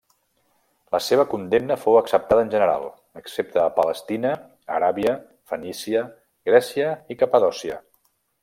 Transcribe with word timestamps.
La 0.95 1.01
seva 1.07 1.25
condemna 1.33 1.77
fou 1.81 1.97
acceptada 1.99 2.45
en 2.45 2.49
general, 2.55 2.87
excepte 3.21 3.61
a 3.65 3.67
Palestina, 3.77 4.33
Aràbia, 4.81 5.15
Fenícia, 5.53 6.05
Grècia 6.53 6.93
i 7.17 7.21
Capadòcia. 7.25 7.79